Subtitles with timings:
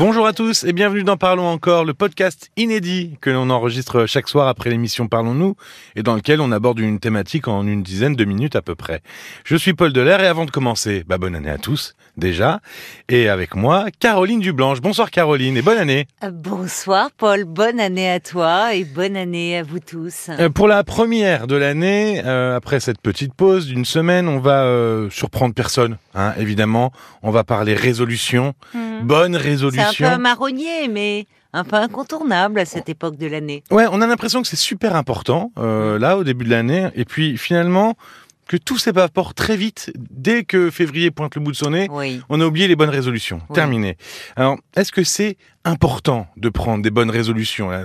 [0.00, 4.28] Bonjour à tous et bienvenue dans Parlons encore, le podcast inédit que l'on enregistre chaque
[4.28, 5.56] soir après l'émission Parlons-nous
[5.94, 9.02] et dans lequel on aborde une thématique en une dizaine de minutes à peu près.
[9.44, 12.60] Je suis Paul Delair et avant de commencer, bah bonne année à tous déjà
[13.10, 14.80] et avec moi Caroline Dublanche.
[14.80, 16.06] Bonsoir Caroline et bonne année.
[16.24, 20.30] Euh, Bonsoir Paul, bonne année à toi et bonne année à vous tous.
[20.30, 24.64] Euh, pour la première de l'année, euh, après cette petite pause d'une semaine, on va
[24.64, 26.90] euh, surprendre personne, hein, évidemment.
[27.22, 28.89] On va parler résolution, Mhm.
[29.04, 30.06] Bonne C'est résolution.
[30.06, 33.62] un peu marronnier, mais un peu incontournable à cette époque de l'année.
[33.70, 37.04] Ouais, on a l'impression que c'est super important euh, là au début de l'année, et
[37.04, 37.96] puis finalement
[38.46, 41.86] que tout s'évapore très vite dès que février pointe le bout de son nez.
[41.88, 42.20] Oui.
[42.28, 43.40] On a oublié les bonnes résolutions.
[43.48, 43.54] Oui.
[43.54, 43.96] Terminé.
[44.34, 47.84] Alors, est-ce que c'est important de prendre des bonnes résolutions là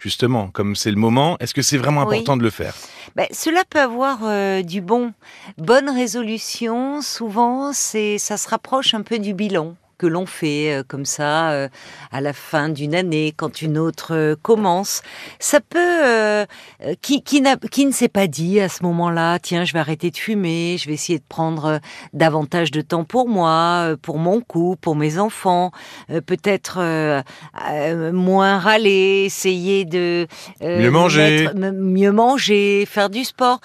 [0.00, 2.16] Justement, comme c'est le moment, est-ce que c'est vraiment Oui.
[2.16, 2.74] important de le faire?
[3.14, 5.12] Ben, cela peut avoir euh, du bon.
[5.58, 10.82] Bonne résolution, souvent, c'est ça se rapproche un peu du bilan que l'on fait euh,
[10.88, 11.68] comme ça euh,
[12.10, 15.02] à la fin d'une année quand une autre euh, commence.
[15.38, 16.46] Ça peut
[17.02, 20.10] qui qui, n'a- qui ne s'est pas dit à ce moment-là tiens je vais arrêter
[20.10, 21.80] de fumer, je vais essayer de prendre
[22.14, 25.70] davantage de temps pour moi, pour mon couple, pour mes enfants,
[26.08, 26.78] peut-être
[28.12, 30.26] moins râler, essayer de
[30.62, 31.48] Mieux manger.
[31.54, 33.60] mieux manger, faire du sport.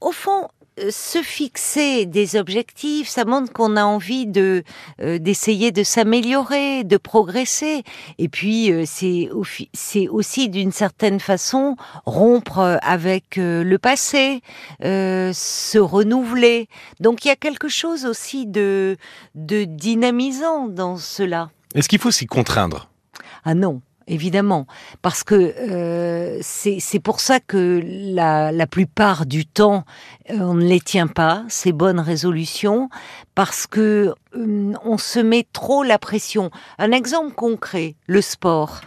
[0.00, 0.48] Au fond,
[0.90, 4.62] se fixer des objectifs, ça montre qu'on a envie de
[5.00, 7.82] euh, d'essayer de s'améliorer, de progresser.
[8.18, 9.28] Et puis euh, c'est
[9.74, 14.42] c'est aussi d'une certaine façon rompre euh, avec euh, le passé,
[14.84, 16.68] euh, se renouveler.
[17.00, 18.96] Donc il y a quelque chose aussi de
[19.34, 21.50] de dynamisant dans cela.
[21.74, 22.90] Est-ce qu'il faut s'y contraindre?
[23.44, 24.66] Ah non, évidemment,
[25.02, 29.84] parce que euh, c'est pour ça que la, plupart du temps,
[30.30, 32.90] euh, on ne les tient pas, ces bonnes résolutions,
[33.34, 36.50] parce que euh, on se met trop la pression.
[36.78, 38.80] Un exemple concret, le sport.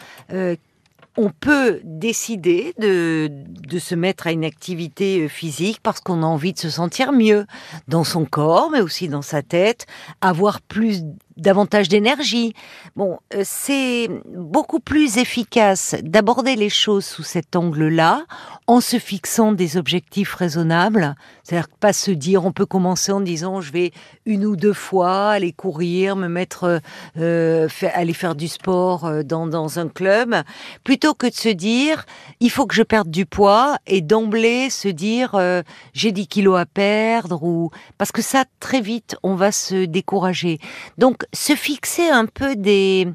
[1.16, 6.54] On peut décider de, de se mettre à une activité physique parce qu'on a envie
[6.54, 7.46] de se sentir mieux
[7.88, 9.86] dans son corps, mais aussi dans sa tête,
[10.22, 11.04] avoir plus
[11.38, 12.54] davantage d'énergie.
[12.96, 18.26] Bon, euh, c'est beaucoup plus efficace d'aborder les choses sous cet angle-là,
[18.68, 21.16] en se fixant des objectifs raisonnables.
[21.44, 23.92] C'est-à-dire pas se dire, on peut commencer en disant, je vais
[24.26, 26.80] une ou deux fois aller courir, me mettre,
[27.18, 30.36] euh, fa- aller faire du sport euh, dans, dans un club,
[30.84, 32.06] plutôt que de se dire,
[32.40, 35.62] il faut que je perde du poids et d'emblée se dire, euh,
[35.94, 40.60] j'ai 10 kilos à perdre ou parce que ça très vite on va se décourager.
[40.98, 43.08] Donc se fixer un peu des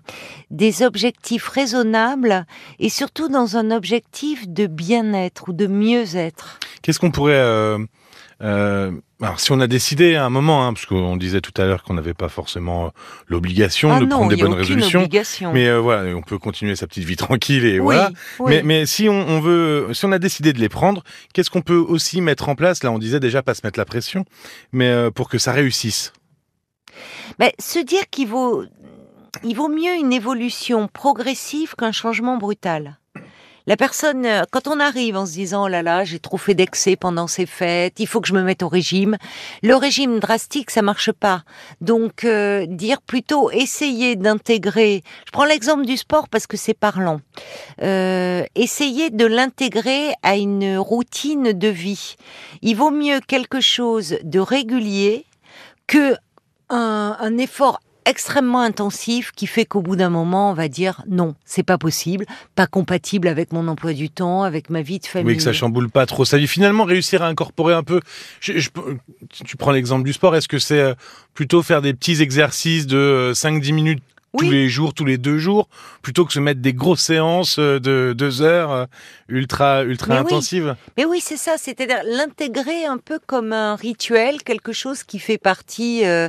[0.50, 2.46] des objectifs raisonnables
[2.78, 6.58] et surtout dans un objectif de bien-être ou de mieux-être.
[6.82, 7.34] Qu'est-ce qu'on pourrait...
[7.34, 7.78] euh,
[8.40, 11.64] euh, alors, si on a décidé à un moment, hein, parce qu'on disait tout à
[11.64, 12.88] l'heure qu'on n'avait pas forcément euh,
[13.26, 15.52] l'obligation ah de non, prendre des bonnes résolutions, obligation.
[15.52, 18.10] mais euh, voilà, on peut continuer sa petite vie tranquille et oui, voilà.
[18.38, 18.52] oui.
[18.52, 21.02] Mais, mais si on, on veut, si on a décidé de les prendre,
[21.34, 22.84] qu'est-ce qu'on peut aussi mettre en place?
[22.84, 24.24] Là, on disait déjà pas se mettre la pression,
[24.72, 26.12] mais pour que ça réussisse.
[27.38, 28.64] Ben, se dire qu'il vaut,
[29.44, 32.98] il vaut mieux une évolution progressive qu'un changement brutal.
[33.68, 36.54] La personne, euh, quand on arrive en se disant oh là là, j'ai trop fait
[36.54, 39.18] d'excès pendant ces fêtes, il faut que je me mette au régime.
[39.62, 41.42] Le régime drastique, ça marche pas.
[41.82, 45.02] Donc, euh, dire plutôt essayer d'intégrer.
[45.26, 47.20] Je prends l'exemple du sport parce que c'est parlant.
[47.82, 52.16] Euh, essayer de l'intégrer à une routine de vie.
[52.62, 55.26] Il vaut mieux quelque chose de régulier
[55.86, 56.16] que
[56.70, 61.34] un, un effort extrêmement intensif qui fait qu'au bout d'un moment, on va dire non,
[61.44, 62.24] c'est pas possible,
[62.54, 65.32] pas compatible avec mon emploi du temps, avec ma vie de famille.
[65.32, 66.46] Oui, que ça chamboule pas trop vie.
[66.46, 68.00] Finalement, réussir à incorporer un peu.
[68.40, 68.70] Je, je-
[69.44, 70.34] tu prends l'exemple du sport.
[70.36, 70.94] Est-ce que c'est euh,
[71.34, 74.02] plutôt faire des petits exercices de euh, 5-10 minutes
[74.36, 75.68] tous les jours, tous les deux jours,
[76.02, 78.84] plutôt que se mettre des grosses séances euh, de deux heures euh,
[79.28, 80.26] ultra ultra Mais oui.
[80.26, 85.18] intensives Mais oui, c'est ça, c'est-à-dire l'intégrer un peu comme un rituel, quelque chose qui
[85.18, 86.28] fait partie euh,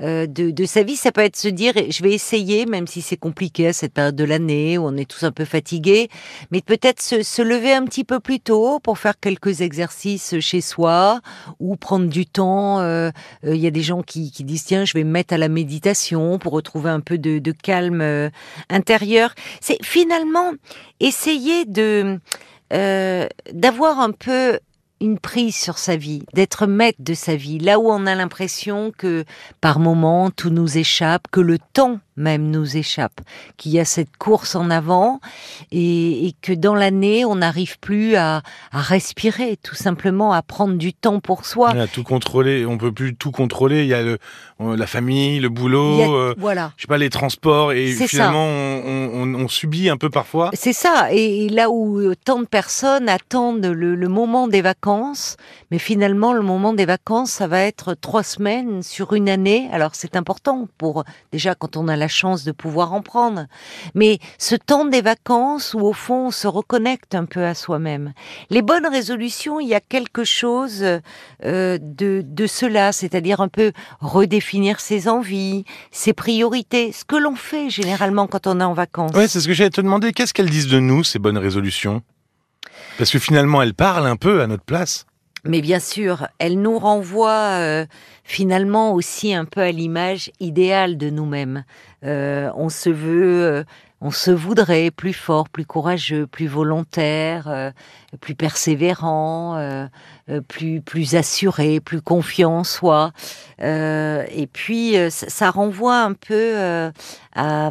[0.00, 0.96] euh, de, de sa vie.
[0.96, 4.16] Ça peut être se dire, je vais essayer, même si c'est compliqué à cette période
[4.16, 6.08] de l'année où on est tous un peu fatigués,
[6.50, 10.60] mais peut-être se, se lever un petit peu plus tôt pour faire quelques exercices chez
[10.60, 11.20] soi
[11.60, 12.80] ou prendre du temps.
[12.80, 13.10] euh,
[13.42, 15.48] Il y a des gens qui, qui disent, tiens, je vais me mettre à la
[15.48, 18.30] méditation pour retrouver un peu de, de calme euh,
[18.70, 19.34] intérieur.
[19.60, 20.52] C'est finalement
[21.00, 22.18] essayer de
[22.72, 24.58] euh, d'avoir un peu
[25.00, 28.90] une prise sur sa vie, d'être maître de sa vie, là où on a l'impression
[28.96, 29.24] que
[29.60, 33.20] par moment tout nous échappe, que le temps même nous échappe,
[33.56, 35.20] qu'il y a cette course en avant
[35.72, 40.74] et, et que dans l'année, on n'arrive plus à, à, respirer, tout simplement à prendre
[40.74, 41.70] du temps pour soi.
[41.70, 43.82] À tout contrôler, on peut plus tout contrôler.
[43.82, 44.18] Il y a le,
[44.60, 46.72] la famille, le boulot, a, euh, voilà.
[46.76, 50.50] je sais pas, les transports et finalement on, on, on, subit un peu parfois.
[50.54, 51.08] C'est ça.
[51.12, 55.36] Et là où tant de personnes attendent le, le moment des vacances,
[55.70, 59.68] mais finalement le moment des vacances, ça va être trois semaines sur une année.
[59.72, 63.46] Alors c'est important pour déjà quand on a la chance de pouvoir en prendre.
[63.94, 68.12] Mais ce temps des vacances où au fond on se reconnecte un peu à soi-même.
[68.50, 73.72] Les bonnes résolutions, il y a quelque chose euh, de, de cela, c'est-à-dire un peu
[74.00, 79.12] redéfinir ses envies, ses priorités, ce que l'on fait généralement quand on est en vacances.
[79.14, 80.12] Ouais, c'est ce que j'allais te demander.
[80.12, 82.02] Qu'est-ce qu'elles disent de nous, ces bonnes résolutions?
[82.98, 85.06] Parce que finalement, elles parlent un peu à notre place.
[85.46, 87.86] Mais bien sûr, elle nous renvoie euh,
[88.24, 91.64] finalement aussi un peu à l'image idéale de nous-mêmes.
[92.04, 93.64] Euh, on se veut, euh,
[94.00, 97.70] on se voudrait plus fort, plus courageux, plus volontaire, euh,
[98.20, 99.86] plus persévérant, euh,
[100.30, 103.12] euh, plus plus assuré, plus confiant en soi.
[103.58, 106.54] et puis ça, ça, renvoie un peu
[107.34, 107.70] à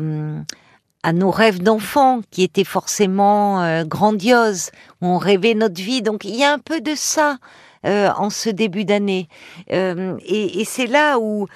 [1.03, 4.71] à nos rêves d'enfant qui étaient forcément euh, grandioses,
[5.01, 6.01] où on rêvait notre vie.
[6.01, 7.37] Donc il y a un peu de ça
[7.85, 9.27] euh, en ce début d'année.
[9.71, 11.47] Euh, et, et c'est là où,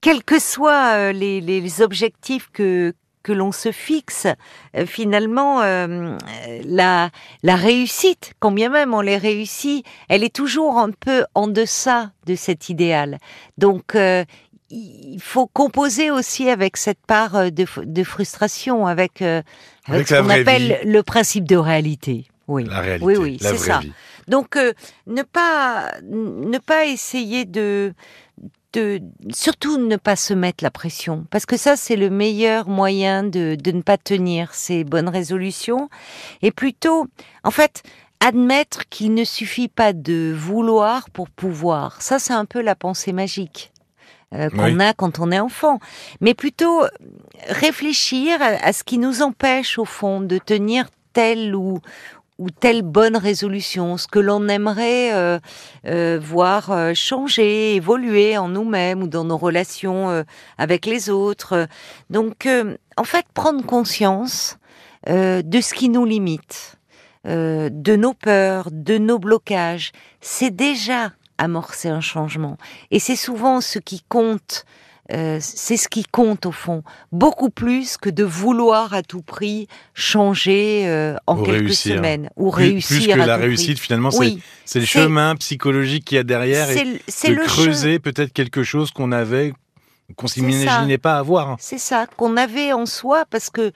[0.00, 2.92] quels que soient les, les objectifs que,
[3.22, 4.26] que l'on se fixe,
[4.86, 6.18] finalement, euh,
[6.66, 7.08] la,
[7.42, 12.34] la réussite, combien même on les réussit, elle est toujours un peu en deçà de
[12.34, 13.18] cet idéal.
[13.56, 14.24] Donc, euh,
[14.70, 19.42] il faut composer aussi avec cette part euh, de, de frustration, avec, euh,
[19.86, 20.90] avec, avec ce qu'on appelle vie.
[20.90, 22.26] le principe de réalité.
[22.48, 23.78] Oui, la réalité, oui, c'est ça.
[23.78, 23.92] Vie.
[24.28, 24.72] Donc, euh,
[25.06, 27.94] ne pas ne pas essayer de
[28.72, 29.00] de
[29.32, 33.54] surtout ne pas se mettre la pression, parce que ça c'est le meilleur moyen de,
[33.54, 35.88] de ne pas tenir ces bonnes résolutions,
[36.42, 37.06] et plutôt,
[37.44, 37.84] en fait,
[38.18, 42.02] admettre qu'il ne suffit pas de vouloir pour pouvoir.
[42.02, 43.70] Ça c'est un peu la pensée magique
[44.34, 44.82] euh, qu'on Oui.
[44.82, 45.78] a quand on est enfant,
[46.20, 46.82] mais plutôt
[47.48, 51.80] réfléchir à, à ce qui nous empêche au fond de tenir telle ou
[52.40, 55.38] ou telle bonne résolution, ce que l'on aimerait euh,
[55.86, 60.24] euh, voir euh, changer, évoluer en nous-mêmes ou dans nos relations euh,
[60.58, 61.68] avec les autres.
[62.10, 64.58] Donc, euh, en fait, prendre conscience
[65.08, 66.74] euh, de ce qui nous limite,
[67.28, 72.56] euh, de nos peurs, de nos blocages, c'est déjà amorcer un changement.
[72.90, 74.64] Et c'est souvent ce qui compte.
[75.12, 76.82] Euh, c'est ce qui compte au fond,
[77.12, 81.96] beaucoup plus que de vouloir à tout prix changer euh, en Ou quelques réussir.
[81.96, 83.48] semaines ou Plus, réussir plus que à la tout prix.
[83.48, 87.44] réussite, finalement, c'est- Oui, c'est le chemin psychologique qu'il y a derrière et de le
[87.44, 89.52] creuser peut-être quelque chose qu'on avait,
[90.16, 91.56] qu'on s'imaginait pas avoir.
[91.60, 93.72] C'est ça, qu'on avait en soi, parce que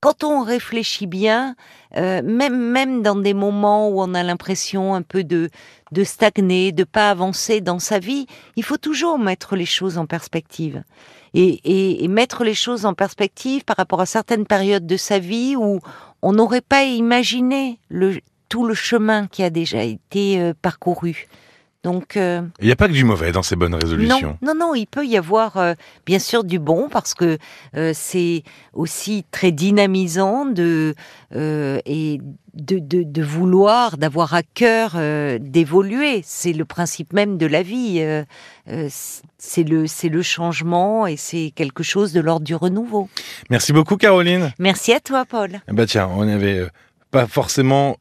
[0.00, 1.54] quand on réfléchit bien,
[1.96, 5.50] euh, même, même dans des moments où on a l'impression un peu de,
[5.92, 8.26] de stagner, de pas avancer dans sa vie,
[8.56, 10.82] il faut toujours mettre les choses en perspective.
[11.32, 15.20] Et, et, et mettre les choses en perspective par rapport à certaines périodes de sa
[15.20, 15.78] vie où
[16.22, 18.18] on n'aurait pas imaginé le,
[18.48, 21.28] tout le chemin qui a déjà été euh, parcouru.
[21.82, 24.36] Donc, euh, Il n'y a pas que du mauvais dans ces bonnes résolutions.
[24.42, 25.72] non, non, non, il peut y avoir euh,
[26.04, 27.38] bien sûr du bon parce que
[27.74, 28.42] euh, c'est
[28.74, 30.94] aussi très dynamisant de
[31.32, 32.20] et
[32.54, 34.96] de, de, de vouloir, d'avoir à cœur
[35.40, 36.20] d'évoluer.
[36.24, 38.04] C'est le principe même de la vie.
[39.38, 43.08] c'est le c'est le changement et c'est quelque chose de l'ordre du renouveau.
[43.48, 44.52] Merci beaucoup, Caroline.
[44.58, 45.60] Merci à toi, Paul.
[45.68, 46.66] Eh ben tiens, on n'avait
[47.10, 47.96] pas forcément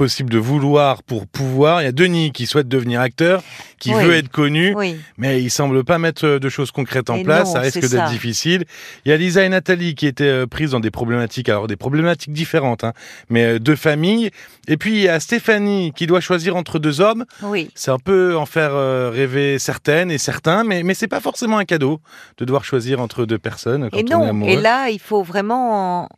[0.00, 1.82] possible de vouloir pour pouvoir.
[1.82, 3.42] Il y a Denis qui souhaite devenir acteur,
[3.78, 4.02] qui Oui.
[4.02, 7.22] veut être connu, Oui, mais il semble pas mettre euh, de choses concrètes en Et
[7.22, 7.48] place.
[7.48, 8.64] non, ça risque d'être difficile.
[9.04, 11.76] Il y a Lisa et Nathalie qui étaient euh, prises dans des problématiques, alors des
[11.76, 12.94] problématiques différentes, hein,
[13.28, 14.30] mais euh, de famille.
[14.68, 17.26] Et puis il y a Stéphanie qui doit choisir entre deux hommes.
[17.42, 17.70] oui.
[17.74, 18.72] C'est un peu en faire
[19.12, 22.00] rêver certaines et certains, mais, mais c'est pas forcément un cadeau
[22.38, 24.50] de devoir choisir entre deux personnes quand Et on est non, amoureux.
[24.52, 26.08] et là, il faut vraiment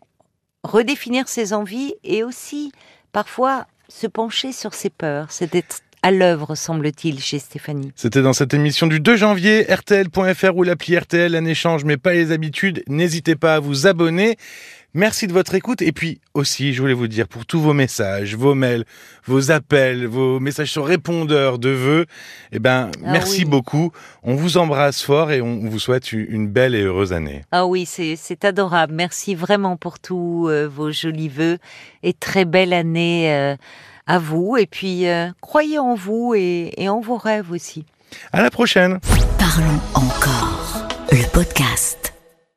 [0.63, 2.71] redéfinir ses envies et aussi
[3.11, 5.29] parfois se pencher sur ses peurs.
[5.53, 7.93] D'être à l'œuvre, semble-t-il, chez Stéphanie.
[7.95, 12.13] C'était dans cette émission du 2 janvier, RTL.fr ou l'appli RTL, un échange mais pas
[12.13, 12.83] les habitudes.
[12.89, 14.37] N'hésitez pas à vous abonner.
[14.95, 15.81] Merci de votre écoute.
[15.81, 18.85] Et puis aussi, je voulais vous dire, pour tous vos messages, vos mails,
[19.27, 22.07] vos appels, vos messages sur répondeur de vœux,
[22.53, 23.45] eh ben, Ah merci oui.
[23.47, 23.91] beaucoup.
[24.23, 27.43] On vous embrasse fort et on vous souhaite une- belle et heureuse année.
[27.53, 28.93] Ah oui, c'est c'est adorable.
[28.95, 31.59] Merci vraiment pour tous euh, vos jolis vœux
[32.03, 33.57] et très belle année euh,
[34.07, 34.57] à vous.
[34.59, 37.87] Et puis, euh, croyez en vous et, et en vos rêves aussi.
[38.33, 38.99] À la prochaine!
[39.39, 40.87] Parlons encore.
[41.11, 42.12] Le podcast.